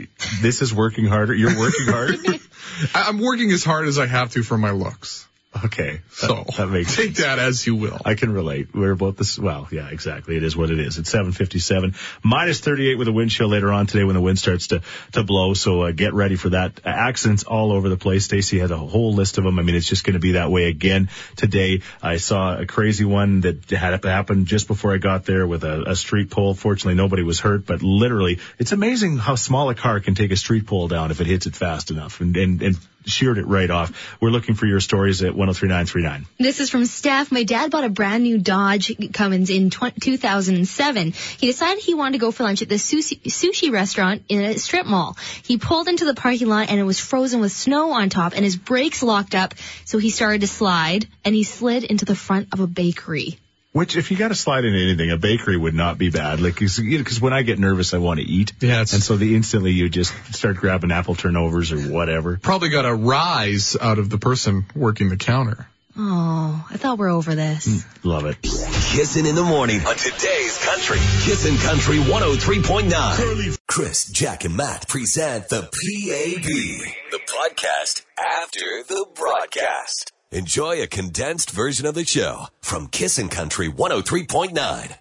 [0.41, 1.35] This is working harder.
[1.35, 2.17] You're working hard.
[2.95, 5.27] I, I'm working as hard as I have to for my looks.
[5.65, 6.01] Okay.
[6.11, 7.99] So that makes take that as you will.
[8.05, 8.75] I can relate.
[8.75, 9.39] We're both this.
[9.39, 10.37] Well, yeah, exactly.
[10.37, 10.99] It is what it is.
[10.99, 14.69] It's 757 minus 38 with a wind chill later on today when the wind starts
[14.69, 15.55] to, to blow.
[15.55, 16.81] So uh, get ready for that.
[16.85, 18.25] Uh, accidents all over the place.
[18.25, 19.59] Stacy has a whole list of them.
[19.59, 21.83] I mean, it's just going to be that way again today.
[22.03, 25.91] I saw a crazy one that had happened just before I got there with a,
[25.91, 26.55] a street pole.
[26.55, 30.37] Fortunately, nobody was hurt, but literally, it's amazing how small a car can take a
[30.37, 33.71] street pole down if it hits it fast enough and, and, and sheared it right
[33.71, 34.17] off.
[34.21, 36.27] We're looking for your stories at 103939.
[36.39, 37.31] This is from Steph.
[37.31, 41.13] My dad bought a brand new Dodge Cummins in tw- 2007.
[41.13, 44.59] He decided he wanted to go for lunch at the sushi, sushi restaurant in a
[44.59, 45.17] strip mall.
[45.43, 48.45] He pulled into the parking lot and it was frozen with snow on top and
[48.45, 49.55] his brakes locked up.
[49.85, 53.39] So he started to slide and he slid into the front of a bakery.
[53.75, 56.41] Which, if you got to slide into anything, a bakery would not be bad.
[56.41, 58.53] Like, cause, you know, 'cause when I get nervous, I want to eat.
[58.61, 62.39] Yeah, And so the instantly you just start grabbing apple turnovers or whatever.
[62.41, 65.67] Probably got a rise out of the person working the counter.
[65.99, 67.67] Oh, I thought we're over this.
[67.67, 68.41] Mm, love it.
[68.43, 70.99] Kissing in the morning on today's country.
[71.23, 73.57] Kissing Country 103.9.
[73.67, 76.45] Chris, Jack, and Matt present the PAB,
[77.11, 80.13] the podcast after the broadcast.
[80.35, 84.97] Enjoy a condensed version of the show from Kissin' Country 103.9.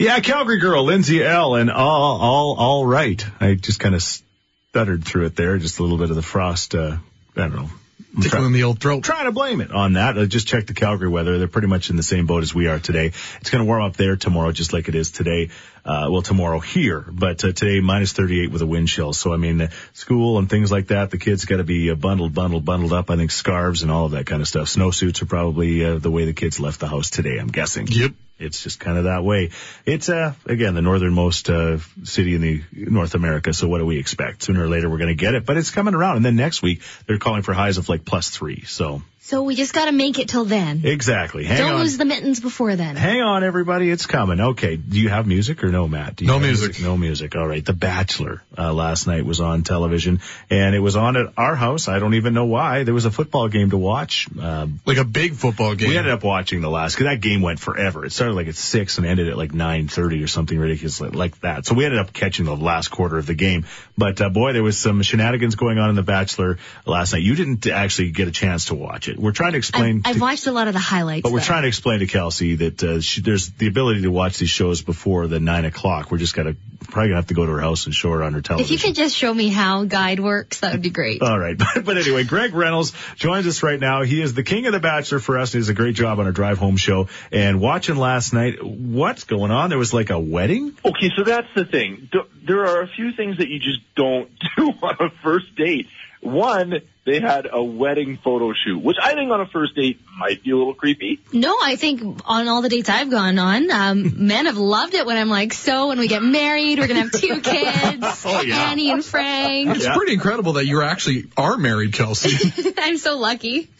[0.00, 3.24] Yeah, Calgary girl, Lindsay Ell and all, all, all right.
[3.38, 5.58] I just kind of stuttered through it there.
[5.58, 6.96] Just a little bit of the frost, uh,
[7.36, 7.70] I don't know.
[8.16, 9.04] I'm try- the old throat.
[9.04, 10.18] trying to blame it on that.
[10.18, 11.38] I just checked the Calgary weather.
[11.38, 13.12] They're pretty much in the same boat as we are today.
[13.40, 15.50] It's going to warm up there tomorrow, just like it is today.
[15.84, 19.12] Uh, well, tomorrow here, but uh, today minus 38 with a wind chill.
[19.12, 21.94] So, I mean, uh, school and things like that, the kids got to be uh,
[21.94, 23.10] bundled, bundled, bundled up.
[23.10, 24.66] I think scarves and all of that kind of stuff.
[24.66, 27.86] Snowsuits are probably uh, the way the kids left the house today, I'm guessing.
[27.86, 28.12] Yep.
[28.38, 29.50] It's just kind of that way.
[29.86, 33.54] It's, uh, again, the northernmost, uh, city in the North America.
[33.54, 34.42] So what do we expect?
[34.42, 36.16] Sooner or later we're going to get it, but it's coming around.
[36.16, 38.64] And then next week they're calling for highs of like plus three.
[38.64, 40.82] So So we just gotta make it till then.
[40.84, 41.42] exactly.
[41.42, 41.80] Hang Don't on.
[41.80, 42.94] lose the mittens before then.
[42.94, 43.90] Hang on, everybody.
[43.90, 44.40] It's coming.
[44.40, 44.76] Okay.
[44.76, 46.14] Do you have music or no, Matt?
[46.14, 46.80] Do you No have music.
[46.80, 47.34] No music.
[47.34, 47.64] All right.
[47.64, 51.88] The Bachelor, uh, last night was on television and it was on at our house.
[51.88, 52.84] I don't even know why.
[52.84, 54.28] There was a football game to watch.
[54.40, 55.88] Um, Like a big football game.
[55.88, 58.04] we ended up watching the last, cause that game went forever.
[58.04, 61.40] It started like at six and ended at like 9.30 or something ridiculous like, like
[61.40, 61.66] that.
[61.66, 63.66] So we ended up catching the last quarter of the game.
[63.98, 67.22] But, uh, boy, there was some shenanigans going on in the Bachelor last night.
[67.22, 69.15] You didn't actually get a chance to watch it.
[69.16, 70.02] We're trying to explain.
[70.04, 71.22] I've, I've to- watched a lot of the highlights.
[71.22, 71.44] but we're though.
[71.44, 74.82] trying to explain to Kelsey that uh, she, there's the ability to watch these shows
[74.82, 76.10] before the nine o'clock.
[76.10, 78.32] We're just gonna probably gonna have to go to her house and show her on
[78.34, 78.74] her television.
[78.74, 81.22] If you could just show me how guide works, that would be great.
[81.22, 84.02] All right, but, but anyway, Greg Reynolds joins us right now.
[84.02, 85.52] He is the king of the Bachelor for us.
[85.52, 87.08] He does a great job on our drive home show.
[87.32, 89.70] And watching last night, what's going on?
[89.70, 90.76] There was like a wedding.
[90.84, 92.08] Okay, so that's the thing.
[92.46, 95.88] There are a few things that you just don't do on a first date.
[96.20, 100.42] One, they had a wedding photo shoot, which I think on a first date might
[100.42, 101.20] be a little creepy.
[101.32, 105.06] No, I think on all the dates I've gone on, um, men have loved it
[105.06, 108.70] when I'm like, so when we get married, we're gonna have two kids, Oh, yeah.
[108.70, 109.70] Annie and Frank.
[109.76, 109.94] It's Yeah.
[109.94, 112.52] pretty incredible that you actually are married, Kelsey.
[112.78, 113.70] I'm so lucky.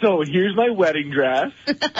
[0.00, 1.52] So here's my wedding dress.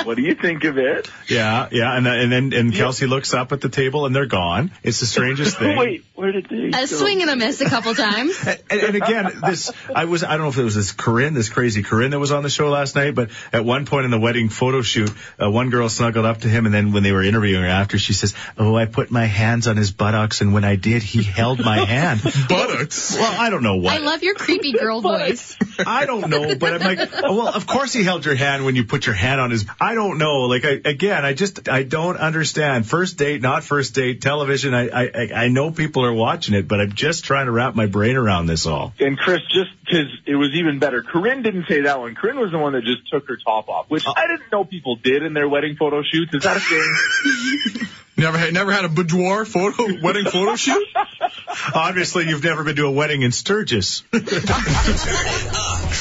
[0.04, 1.10] What do you think of it?
[1.28, 1.94] Yeah, yeah.
[1.96, 4.70] And, then- and then and Kelsey looks up at the table and they're gone.
[4.82, 5.76] It's the strangest thing.
[5.76, 6.86] Wait, where did they A go?
[6.86, 8.42] swing and a miss a couple times.
[8.46, 11.48] and, and again, this I was I don't know if it was this Corinne, this
[11.48, 14.18] crazy Corinne that was on the show last night, but at one point in the
[14.20, 15.10] wedding photo shoot,
[15.42, 17.98] uh, one girl snuggled up to him, and then when they were interviewing her after,
[17.98, 21.22] she says, "Oh, I put my hands on his buttocks, and when I did, he
[21.24, 23.16] held my hand." Buttocks.
[23.16, 23.92] well, I don't know what.
[23.92, 25.56] I love your creepy girl voice.
[25.84, 28.76] I don't know, but I'm like, oh, well, of course he held your hand when
[28.76, 29.66] you put your hand on his.
[29.80, 30.42] I don't know.
[30.42, 32.86] Like I, again, I just I don't understand.
[32.86, 34.74] First date, not first date, television.
[34.74, 37.74] I, I I- I know people are watching it, but I'm just trying to wrap
[37.74, 38.92] my brain around this all.
[39.00, 42.14] And Chris, just because it was even better, Corinne didn't say that one.
[42.14, 44.12] Corinne was the one that just took her top off, which uh.
[44.16, 46.34] I didn't know people did in their wedding photo shoots.
[46.34, 47.88] Is that a thing?
[48.16, 50.86] Never had, never had a boudoir photo, wedding photo shoot?
[51.74, 54.02] Obviously, you've never been to a wedding in Sturgis.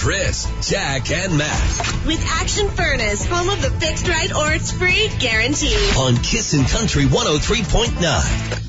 [0.01, 5.09] Chris, Jack, and Matt With Action Furnace, home of the fixed right or it's free
[5.19, 5.75] guarantee.
[5.97, 8.68] on Kissin' Country 103.9.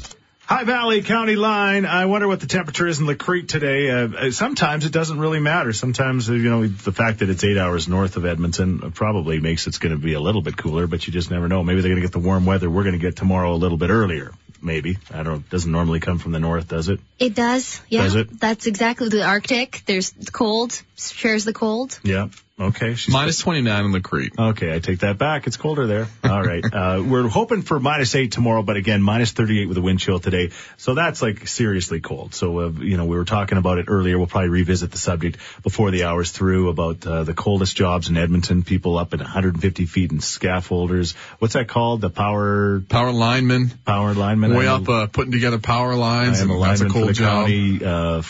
[0.50, 1.86] High Valley County line.
[1.86, 3.88] I wonder what the temperature is in La Crete today.
[3.88, 5.72] Uh, sometimes it doesn't really matter.
[5.72, 9.68] Sometimes, uh, you know, the fact that it's eight hours north of Edmonton probably makes
[9.68, 11.62] it's going to be a little bit cooler, but you just never know.
[11.62, 13.78] Maybe they're going to get the warm weather we're going to get tomorrow a little
[13.78, 14.32] bit earlier.
[14.60, 14.98] maybe.
[15.14, 15.24] I don't.
[15.24, 15.44] Know.
[15.50, 16.98] Doesn't normally come from the north, does it?
[17.20, 17.80] It does.
[17.88, 18.02] Yeah.
[18.02, 18.40] Does it?
[18.40, 19.84] That's exactly the Arctic.
[19.86, 22.00] There's cold, shares the cold.
[22.02, 22.26] Yeah.
[22.60, 22.94] Okay.
[22.94, 24.34] She's Minus 29 in the Crete.
[24.38, 25.46] Okay, I take that back.
[25.46, 26.08] It's colder there.
[26.22, 26.62] All right.
[26.62, 30.18] Uh, we're hoping for minus eight tomorrow, but again, minus 38 with a wind chill
[30.20, 30.50] today.
[30.76, 32.34] So that's like seriously cold.
[32.34, 34.18] So, uh, you know, we were talking about it earlier.
[34.18, 38.18] We'll probably revisit the subject before the hour's through about uh, the coldest jobs in
[38.18, 38.62] Edmonton.
[38.62, 41.14] People up at 150 feet in scaffolders.
[41.38, 42.02] What's that called?
[42.02, 43.70] The power Power lineman.
[43.86, 44.54] power lineman.
[44.54, 46.40] Way I'm up, uh, putting together power lines.
[46.40, 47.46] and that's a cold the job.
[47.46, 47.82] county.
[47.82, 48.22] Uh,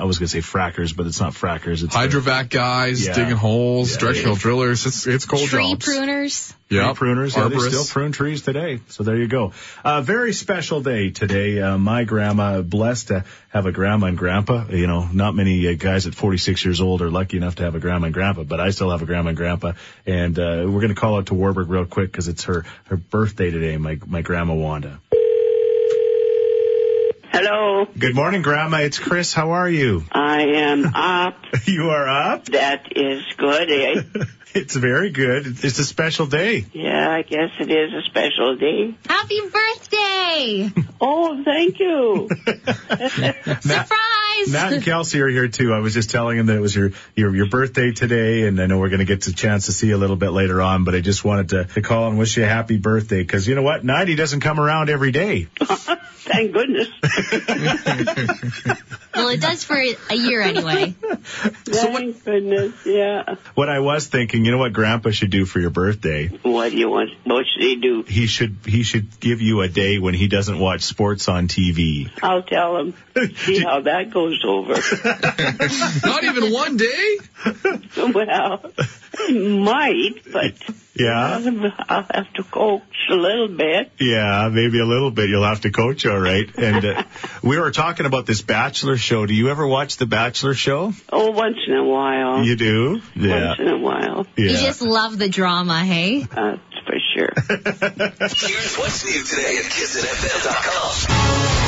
[0.00, 1.82] I was going to say frackers, but it's not frackers.
[1.82, 3.14] It's Hydrovac guys, Yeah.
[3.14, 3.61] digging holes,
[3.92, 4.40] Yeah, directional yeah.
[4.40, 4.86] drillers.
[4.86, 5.86] It's, it's cold Tree jobs.
[5.86, 6.54] pruners.
[6.68, 6.92] Yeah.
[6.92, 7.36] Tree pruners.
[7.36, 8.80] Yeah, they still prune trees today.
[8.88, 9.52] So there you go.
[9.84, 11.60] A very special day today.
[11.60, 14.66] Uh, my grandma, blessed to have a grandma and grandpa.
[14.70, 17.74] You know, not many uh, guys at 46 years old are lucky enough to have
[17.74, 19.72] a grandma and grandpa, but I still have a grandma and grandpa.
[20.06, 22.96] And uh, we're going to call out to Warburg real quick because it's her her
[22.96, 23.76] birthday today.
[23.76, 25.00] My my grandma Wanda.
[27.32, 28.78] Hello, Good morning, Grandma.
[28.82, 29.32] It's Chris.
[29.32, 30.04] How are you?
[30.12, 31.36] I am up.
[31.66, 32.44] You are up.
[32.46, 34.02] That is good, eh?
[34.54, 35.46] It's very good.
[35.64, 36.66] It's a special day.
[36.74, 38.94] Yeah, I guess it is a special day.
[39.08, 40.70] Happy birthday!
[41.00, 42.28] Oh, thank you.
[43.62, 44.21] Surprise!
[44.48, 45.72] Matt and Kelsey are here too.
[45.72, 48.66] I was just telling him that it was your your, your birthday today, and I
[48.66, 50.84] know we're going to get a chance to see you a little bit later on.
[50.84, 53.54] But I just wanted to, to call and wish you a happy birthday because you
[53.54, 55.48] know what, ninety doesn't come around every day.
[56.24, 56.88] Thank goodness.
[59.14, 60.92] well, it does for a year anyway.
[60.92, 62.74] Thank goodness.
[62.86, 63.34] Yeah.
[63.54, 66.28] What I was thinking, you know what Grandpa should do for your birthday?
[66.28, 67.10] What do you want?
[67.24, 68.04] What should he do?
[68.04, 72.08] He should he should give you a day when he doesn't watch sports on TV.
[72.22, 72.94] I'll tell him.
[73.36, 74.74] See how that goes over.
[76.06, 77.18] Not even one day?
[77.96, 78.62] well,
[79.30, 80.54] might, but
[80.94, 81.40] Yeah,
[81.88, 83.92] I'll have to coach a little bit.
[84.00, 85.28] yeah, maybe a little bit.
[85.28, 86.48] You'll have to coach, all right.
[86.56, 87.02] And uh,
[87.42, 89.26] we were talking about this Bachelor show.
[89.26, 90.92] Do you ever watch the Bachelor show?
[91.10, 92.44] Oh, once in a while.
[92.44, 93.00] You do?
[93.14, 94.26] Yeah, Once in a while.
[94.36, 94.50] yeah.
[94.50, 96.20] You just love the drama, hey?
[96.20, 97.32] That's for sure.
[97.38, 101.61] Here's what's new today at KissNFM.com.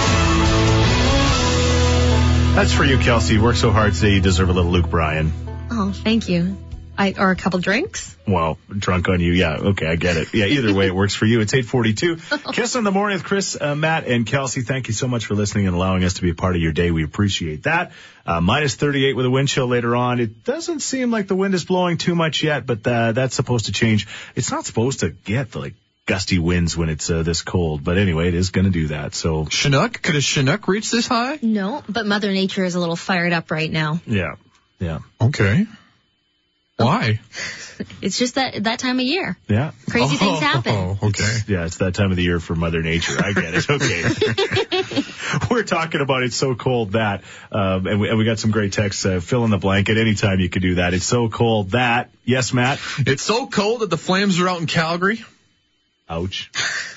[2.55, 3.35] That's for you, Kelsey.
[3.35, 4.15] You worked so hard today.
[4.15, 5.33] You deserve a little Luke Bryan.
[5.73, 6.57] Oh, thank you.
[6.97, 8.17] I, or a couple drinks?
[8.29, 9.33] Well, drunk on you.
[9.33, 9.57] Yeah.
[9.57, 9.87] Okay.
[9.89, 10.33] I get it.
[10.33, 10.47] Yeah.
[10.47, 11.41] Either way, it works for you.
[11.41, 12.17] It's 842.
[12.53, 14.61] Kiss in the morning with Chris, uh, Matt, and Kelsey.
[14.61, 16.71] Thank you so much for listening and allowing us to be a part of your
[16.71, 16.93] day.
[16.93, 17.91] We appreciate that.
[18.25, 20.21] Uh, minus 38 with a wind chill later on.
[20.21, 23.67] It doesn't seem like the wind is blowing too much yet, but, uh, that's supposed
[23.67, 24.07] to change.
[24.37, 25.75] It's not supposed to get like
[26.07, 29.15] gusty winds when it's, uh, this cold, but anyway, it is going to do that.
[29.15, 30.03] So Chinook?
[30.03, 31.39] Could a Chinook reach this high?
[31.43, 34.01] No, but Mother Nature is a little fired up right now.
[34.07, 34.35] yeah.
[34.81, 34.99] Yeah.
[35.21, 35.67] Okay.
[36.77, 37.21] Why?
[38.01, 39.37] It's just that that time of year.
[39.49, 39.73] Yeah.
[39.91, 40.73] Crazy things happen.
[40.73, 41.39] Oh, okay.
[41.49, 43.17] Yeah, it's that time of the year for Mother Nature.
[43.19, 43.69] I get it.
[43.69, 45.03] Okay.
[45.51, 48.75] We're talking about it's so cold that, um, and, we, and we got some great
[48.75, 49.05] texts.
[49.05, 50.95] Uh, fill in the blank blanket anytime you can do that.
[50.95, 52.11] It's so cold that.
[52.25, 52.79] Yes, Matt.
[52.99, 55.25] It's so cold that the flames are out in Calgary.
[56.09, 56.51] Ouch.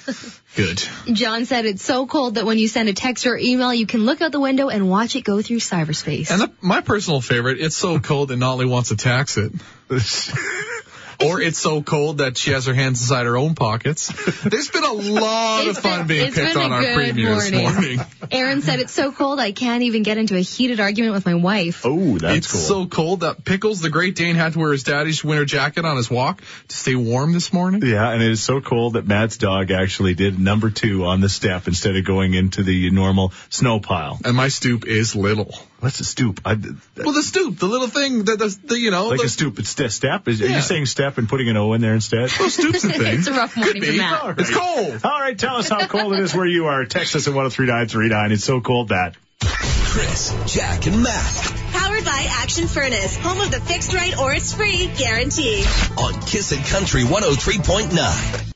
[0.55, 0.83] Good.
[1.13, 4.03] John said it's so cold that when you send a text or email, you can
[4.05, 6.29] look out the window and watch it go through cyberspace.
[6.29, 9.53] And the, my personal favorite, it's so cold that Notley wants to tax it.
[11.23, 14.07] or it's so cold that she has her hands inside her own pockets.
[14.43, 17.51] There's been a lot It's of fun been- being picked on our good premier this
[17.51, 17.97] morning.
[17.97, 17.99] morning.
[18.29, 21.33] Aaron said it's so cold I can't even get into a heated argument with my
[21.35, 21.81] wife.
[21.85, 22.61] Oh, that's it's cool.
[22.61, 25.95] so cold that Pickles, the Great Dane, had to wear his daddy's winter jacket on
[25.97, 27.81] his walk to stay warm this morning.
[27.85, 31.29] yeah, and it is so cold that Matt's dog actually did number two on the
[31.29, 34.19] step instead of going into the normal snow pile.
[34.25, 35.53] And my stoop is little.
[35.79, 36.41] What's a stoop?
[36.43, 36.55] I,
[36.97, 39.59] Well, the stoop, the little thing that the, the you know, like the, a stoop.
[39.59, 40.27] It's st- step.
[40.27, 42.29] Is, Are you saying step and putting an O in there instead?
[42.37, 43.01] Well, stoop's a thing.
[43.19, 43.91] It's a rough morning for.
[43.93, 44.21] Matt.
[44.21, 44.39] All right.
[44.39, 45.01] It's cold.
[45.05, 46.83] All right, tell us how cold it is where you are.
[46.85, 48.31] Text us at 103939.
[48.33, 49.15] It's so cold that.
[49.39, 54.53] Chris, Jack, and Matt Powered by Action Furnace, home of the fixed right or it's
[54.53, 55.63] free guarantee.
[55.97, 58.53] on Kissin' Country 103.9.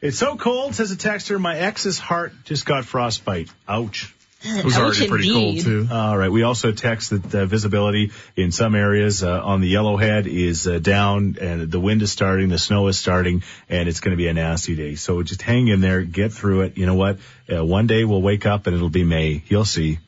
[0.00, 1.38] It's so cold, says a texter.
[1.38, 3.50] My ex's heart just got frostbite.
[3.68, 4.14] Ouch.
[4.42, 5.64] It was already pretty indeed.
[5.64, 5.94] cold too.
[5.94, 6.30] All right.
[6.30, 10.78] We also text that uh, visibility in some areas uh, on the Yellowhead is uh,
[10.78, 14.28] down, and the wind is starting, the snow is starting, and it's going to be
[14.28, 14.94] a nasty day.
[14.94, 16.78] So just hang in there, get through it.
[16.78, 17.18] You know what?
[17.52, 19.42] Uh, one day we'll wake up and it'll be May.
[19.48, 19.98] You'll see.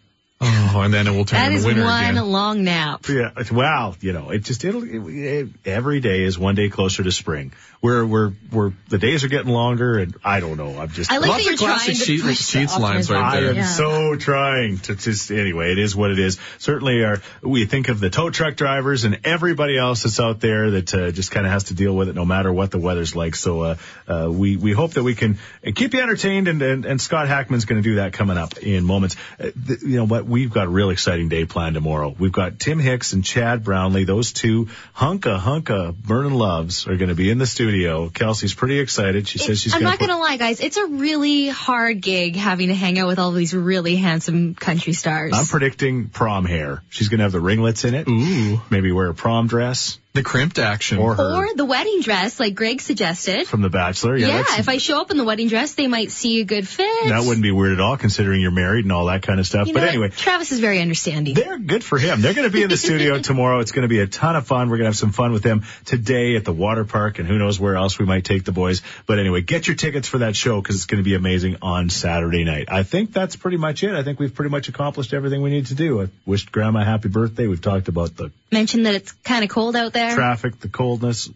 [0.44, 2.24] Oh, and then it will turn That into is winter one again.
[2.32, 3.06] long nap.
[3.08, 6.68] Yeah, it's- well, you know, it just it'll it, it, every day is one day
[6.68, 7.52] closer to spring.
[7.82, 10.78] We're we're we're the days are getting longer, and I don't know.
[10.78, 13.10] I'm just I like Lots that of you're classic trying to sheet- push sheets lines
[13.10, 13.16] optimism.
[13.16, 13.66] right I am Yeah.
[13.66, 15.72] so trying to just anyway.
[15.72, 16.38] It is what it is.
[16.58, 20.70] Certainly, our we think of the tow truck drivers and everybody else that's out there
[20.70, 23.16] that uh, just kind of has to deal with it, no matter what the weather's
[23.16, 23.34] like.
[23.34, 25.38] So uh, uh, we we hope that we can
[25.74, 28.84] keep you entertained, and and, and Scott Hackman's going to do that coming up in
[28.84, 29.16] moments.
[29.40, 30.24] Uh, th- you know what?
[30.24, 32.14] We've got a real exciting day planned tomorrow.
[32.16, 34.04] We've got Tim Hicks and Chad Brownlee.
[34.04, 37.71] Those two hunka hunka Vernon loves are going to be in the studio.
[38.11, 39.26] Kelsey's pretty excited.
[39.28, 40.61] She says she's I'm gonna not put- gonna lie, guys.
[40.61, 44.92] It's a really hard gig having to hang out with all these really handsome country
[44.92, 45.32] stars.
[45.35, 46.82] I'm predicting prom hair.
[46.90, 48.08] She's going to have the ringlets in it.
[48.08, 50.98] Ooh, Maybe wear a prom dress the crimped action.
[50.98, 53.46] or her or the wedding dress, like Greg suggested.
[53.46, 54.16] from The Bachelor.
[54.16, 56.68] Yeah, Yeah, if I show up in the wedding dress, they might see a good
[56.68, 57.09] fit.
[57.09, 59.68] that wouldn't be weird at all, considering you're married and all that kind of stuff.
[59.68, 59.94] You but know what?
[59.94, 61.35] anyway, Travis is very understanding.
[61.35, 62.20] they're good for him.
[62.20, 63.61] They're going to be in the studio tomorrow.
[63.61, 64.68] It's going to be a ton of fun.
[64.68, 67.38] We're going to have some fun with them today at the water park, and who
[67.38, 68.83] knows where else we might take the boys.
[69.06, 71.88] But anyway, get your tickets for that show because it's going to be amazing on
[71.88, 72.69] Saturday night.
[72.71, 73.94] I think that's pretty much it.
[73.94, 76.02] I think we've pretty much accomplished everything we need to do.
[76.02, 77.46] I wished Grandma happy birthday.
[77.46, 80.02] We've talked about the Mentioned that it's kind of cold out there.
[80.15, 81.31] Traffic, the coldness,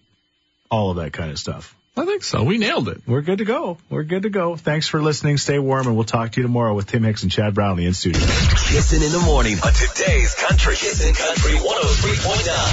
[0.71, 1.75] all of that kind of stuff.
[1.99, 2.43] I think so.
[2.43, 3.01] We nailed it.
[3.07, 3.79] We're good to go.
[3.89, 4.55] We're good to go.
[4.57, 5.39] Thanks for listening.
[5.39, 7.95] Stay warm, and we'll talk to you tomorrow with Tim Hicks and Chad Brownlee in
[7.95, 8.21] studio.
[8.21, 12.67] Kissin' in the morning on today's Country Kissin' Country 103.9.